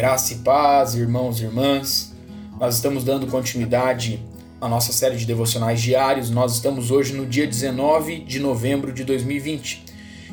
Graça 0.00 0.32
e 0.32 0.36
paz, 0.36 0.94
irmãos 0.94 1.40
e 1.40 1.44
irmãs. 1.44 2.14
Nós 2.58 2.76
estamos 2.76 3.04
dando 3.04 3.26
continuidade 3.26 4.18
à 4.58 4.66
nossa 4.66 4.94
série 4.94 5.14
de 5.14 5.26
devocionais 5.26 5.78
diários. 5.78 6.30
Nós 6.30 6.54
estamos 6.54 6.90
hoje 6.90 7.12
no 7.12 7.26
dia 7.26 7.46
19 7.46 8.20
de 8.20 8.40
novembro 8.40 8.94
de 8.94 9.04
2020. 9.04 9.84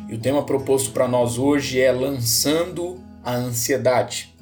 E 0.08 0.16
o 0.16 0.20
tema 0.20 0.42
proposto 0.44 0.92
para 0.92 1.06
nós 1.06 1.38
hoje 1.38 1.82
é 1.82 1.92
lançando 1.92 2.98
a 3.22 3.36
ansiedade. 3.36 4.34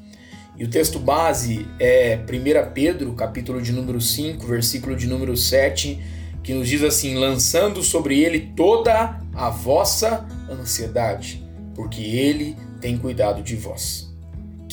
E 0.56 0.64
o 0.64 0.70
texto 0.70 1.00
base 1.00 1.68
é 1.80 2.20
1 2.20 2.72
Pedro, 2.72 3.12
capítulo 3.14 3.60
de 3.60 3.72
número 3.72 4.00
5, 4.00 4.46
versículo 4.46 4.96
de 4.96 5.08
número 5.08 5.36
7, 5.36 6.00
que 6.44 6.54
nos 6.54 6.68
diz 6.68 6.84
assim: 6.84 7.16
lançando 7.16 7.82
sobre 7.82 8.20
ele 8.20 8.52
toda 8.56 9.20
a 9.34 9.50
vossa 9.50 10.24
ansiedade, 10.48 11.44
porque 11.74 12.04
ele 12.04 12.56
tem 12.80 12.96
cuidado 12.96 13.42
de 13.42 13.56
vós. 13.56 14.14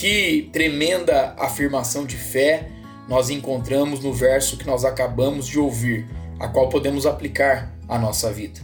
Que 0.03 0.51
tremenda 0.53 1.33
afirmação 1.39 2.05
de 2.05 2.17
fé 2.17 2.67
nós 3.09 3.31
encontramos 3.31 4.01
no 4.01 4.13
verso 4.13 4.57
que 4.57 4.67
nós 4.67 4.85
acabamos 4.85 5.47
de 5.47 5.61
ouvir, 5.61 6.09
a 6.41 6.49
qual 6.49 6.69
podemos 6.69 7.07
aplicar 7.07 7.73
à 7.89 7.97
nossa 8.01 8.29
vida. 8.33 8.61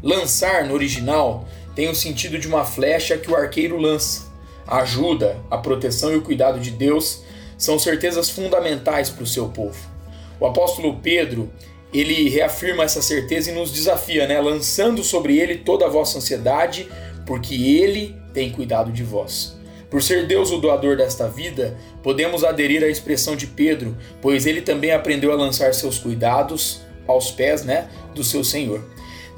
Lançar 0.00 0.64
no 0.64 0.74
original 0.74 1.44
tem 1.74 1.88
o 1.88 1.94
sentido 1.94 2.38
de 2.38 2.46
uma 2.46 2.64
flecha 2.64 3.18
que 3.18 3.28
o 3.28 3.34
arqueiro 3.34 3.76
lança. 3.76 4.32
A 4.64 4.82
ajuda, 4.82 5.42
a 5.50 5.58
proteção 5.58 6.12
e 6.12 6.18
o 6.18 6.22
cuidado 6.22 6.60
de 6.60 6.70
Deus 6.70 7.24
são 7.58 7.80
certezas 7.80 8.30
fundamentais 8.30 9.10
para 9.10 9.24
o 9.24 9.26
seu 9.26 9.48
povo. 9.48 9.90
O 10.38 10.46
apóstolo 10.46 11.00
Pedro, 11.02 11.50
ele 11.92 12.28
reafirma 12.28 12.84
essa 12.84 13.02
certeza 13.02 13.50
e 13.50 13.54
nos 13.54 13.72
desafia, 13.72 14.28
né? 14.28 14.40
lançando 14.40 15.02
sobre 15.02 15.36
ele 15.36 15.56
toda 15.56 15.86
a 15.86 15.90
vossa 15.90 16.18
ansiedade, 16.18 16.88
porque 17.26 17.56
ele 17.56 18.14
tem 18.32 18.52
cuidado 18.52 18.92
de 18.92 19.02
vós. 19.02 19.56
Por 19.96 20.02
ser 20.02 20.26
Deus 20.26 20.50
o 20.50 20.58
doador 20.58 20.94
desta 20.94 21.26
vida, 21.26 21.74
podemos 22.02 22.44
aderir 22.44 22.84
à 22.84 22.86
expressão 22.86 23.34
de 23.34 23.46
Pedro, 23.46 23.96
pois 24.20 24.44
ele 24.44 24.60
também 24.60 24.90
aprendeu 24.90 25.32
a 25.32 25.34
lançar 25.34 25.72
seus 25.72 25.98
cuidados 25.98 26.82
aos 27.08 27.30
pés 27.30 27.64
né, 27.64 27.88
do 28.14 28.22
seu 28.22 28.44
Senhor. 28.44 28.86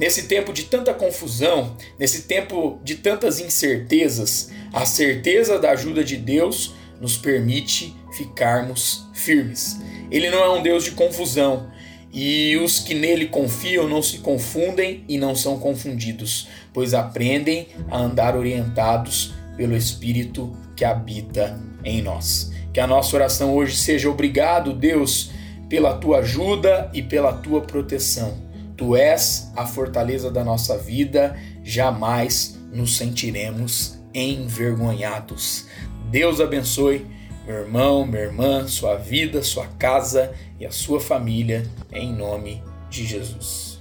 Nesse 0.00 0.24
tempo 0.24 0.52
de 0.52 0.64
tanta 0.64 0.92
confusão, 0.92 1.76
nesse 1.96 2.22
tempo 2.22 2.80
de 2.82 2.96
tantas 2.96 3.38
incertezas, 3.38 4.50
a 4.72 4.84
certeza 4.84 5.60
da 5.60 5.70
ajuda 5.70 6.02
de 6.02 6.16
Deus 6.16 6.74
nos 7.00 7.16
permite 7.16 7.94
ficarmos 8.16 9.06
firmes. 9.14 9.78
Ele 10.10 10.28
não 10.28 10.42
é 10.42 10.50
um 10.58 10.60
Deus 10.60 10.82
de 10.82 10.90
confusão, 10.90 11.70
e 12.12 12.56
os 12.56 12.80
que 12.80 12.94
nele 12.94 13.26
confiam 13.26 13.88
não 13.88 14.02
se 14.02 14.18
confundem 14.18 15.04
e 15.08 15.18
não 15.18 15.36
são 15.36 15.56
confundidos, 15.60 16.48
pois 16.72 16.94
aprendem 16.94 17.68
a 17.88 18.00
andar 18.00 18.34
orientados 18.34 19.37
pelo 19.58 19.76
Espírito 19.76 20.56
que 20.76 20.84
habita 20.84 21.60
em 21.84 22.00
nós. 22.00 22.52
Que 22.72 22.78
a 22.78 22.86
nossa 22.86 23.16
oração 23.16 23.54
hoje 23.54 23.76
seja 23.76 24.08
obrigado, 24.08 24.72
Deus, 24.72 25.32
pela 25.68 25.96
tua 25.96 26.18
ajuda 26.18 26.88
e 26.94 27.02
pela 27.02 27.32
tua 27.32 27.60
proteção. 27.60 28.38
Tu 28.76 28.94
és 28.94 29.50
a 29.56 29.66
fortaleza 29.66 30.30
da 30.30 30.44
nossa 30.44 30.78
vida, 30.78 31.36
jamais 31.64 32.56
nos 32.72 32.96
sentiremos 32.96 33.98
envergonhados. 34.14 35.66
Deus 36.08 36.40
abençoe 36.40 37.04
meu 37.44 37.56
irmão, 37.56 38.06
minha 38.06 38.22
irmã, 38.22 38.68
sua 38.68 38.94
vida, 38.94 39.42
sua 39.42 39.66
casa 39.66 40.32
e 40.60 40.66
a 40.66 40.70
sua 40.70 41.00
família, 41.00 41.66
em 41.90 42.12
nome 42.12 42.62
de 42.88 43.04
Jesus. 43.04 43.77